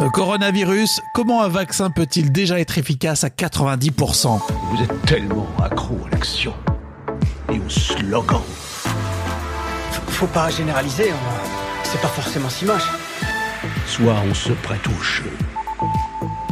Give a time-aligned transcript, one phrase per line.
[0.00, 5.98] Euh, coronavirus, comment un vaccin peut-il déjà être efficace à 90% Vous êtes tellement accro
[6.06, 6.54] à l'action
[7.52, 8.40] et au slogan.
[10.08, 11.12] Faut pas généraliser,
[11.84, 12.88] c'est pas forcément si moche.
[13.86, 15.30] Soit on se prête au jeu,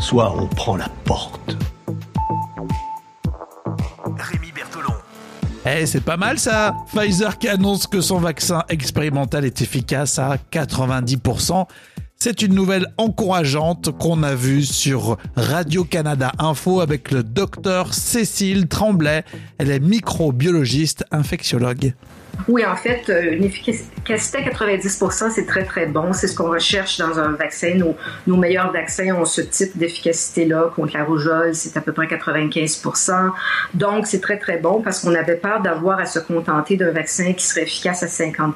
[0.00, 1.56] soit on prend la porte.
[4.18, 4.94] Rémi Bertolon.
[5.64, 10.36] Eh, c'est pas mal ça Pfizer qui annonce que son vaccin expérimental est efficace à
[10.52, 11.66] 90%.
[12.22, 19.24] C'est une nouvelle encourageante qu'on a vue sur Radio-Canada Info avec le docteur Cécile Tremblay.
[19.56, 21.94] Elle est microbiologiste infectiologue.
[22.48, 26.12] Oui, en fait, euh, une efficacité à 90 c'est très, très bon.
[26.12, 27.74] C'est ce qu'on recherche dans un vaccin.
[27.74, 30.70] Nos, nos meilleurs vaccins ont ce type d'efficacité-là.
[30.74, 33.30] Contre la rougeole, c'est à peu près 95%
[33.74, 37.32] Donc, c'est très, très bon parce qu'on avait peur d'avoir à se contenter d'un vaccin
[37.32, 38.54] qui serait efficace à 50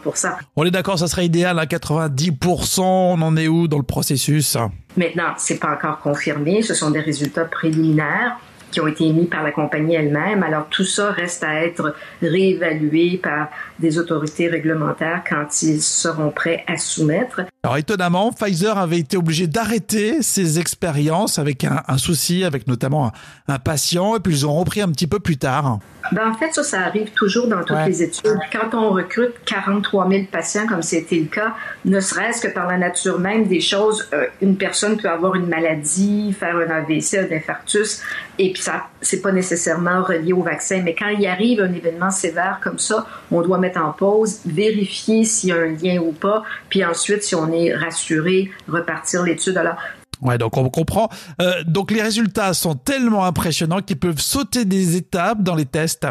[0.56, 4.56] On est d'accord, ça serait idéal à 90% On en est où dans le processus?
[4.96, 6.62] Maintenant, c'est pas encore confirmé.
[6.62, 8.38] Ce sont des résultats préliminaires
[8.74, 10.42] qui ont été émis par la compagnie elle-même.
[10.42, 16.64] Alors tout ça reste à être réévalué par des autorités réglementaires quand ils seront prêts
[16.66, 17.42] à soumettre.
[17.62, 23.12] Alors étonnamment, Pfizer avait été obligé d'arrêter ses expériences avec un, souci, avec notamment
[23.46, 25.78] un, patient, et puis ils ont repris un petit peu plus tard.
[26.12, 28.38] Ben, en fait, ça, ça arrive toujours dans toutes les études.
[28.52, 31.54] Quand on recrute 43 000 patients, comme c'était le cas,
[31.86, 35.46] ne serait-ce que par la nature même des choses, euh, une personne peut avoir une
[35.46, 38.02] maladie, faire un AVC, un infarctus,
[38.38, 40.80] et puis ça, c'est pas nécessairement relié au vaccin.
[40.82, 45.24] Mais quand il arrive un événement sévère comme ça, on doit mettre en pause, vérifier
[45.24, 49.58] s'il y a un lien ou pas, puis ensuite, si on est rassuré, repartir l'étude.
[49.58, 49.76] Alors,
[50.22, 51.10] Ouais, donc on comprend.
[51.42, 56.06] Euh, donc les résultats sont tellement impressionnants qu'ils peuvent sauter des étapes dans les tests.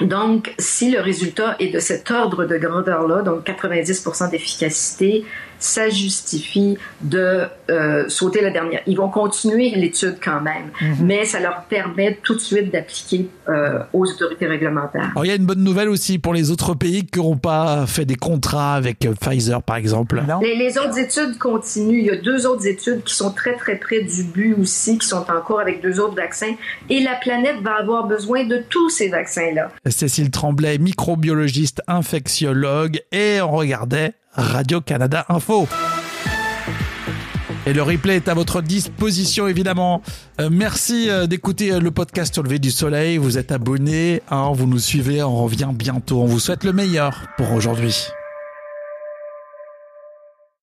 [0.00, 5.24] Donc, si le résultat est de cet ordre de grandeur-là, donc 90% d'efficacité,
[5.64, 8.82] ça justifie de euh, sauter la dernière.
[8.86, 11.06] Ils vont continuer l'étude quand même, mhm.
[11.06, 15.10] mais ça leur permet tout de suite d'appliquer euh, aux autorités réglementaires.
[15.12, 17.86] Alors, il y a une bonne nouvelle aussi pour les autres pays qui n'auront pas
[17.86, 20.22] fait des contrats avec euh, Pfizer, par exemple.
[20.42, 22.00] Les, les, autres études continuent.
[22.00, 25.06] Il y a deux autres études qui sont très, très près du but aussi, qui
[25.06, 26.54] sont en cours avec deux autres vaccins.
[26.90, 29.70] Et la planète va avoir besoin de tous ces vaccins-là.
[29.86, 35.68] Cécile Tremblay, microbiologiste, infectiologue, et on regardait Radio-Canada Info.
[37.66, 40.02] Et le replay est à votre disposition évidemment.
[40.40, 43.16] Euh, merci euh, d'écouter euh, le podcast sur le lever du soleil.
[43.16, 46.20] Vous êtes abonné, hein, vous nous suivez, on revient bientôt.
[46.20, 48.08] On vous souhaite le meilleur pour aujourd'hui.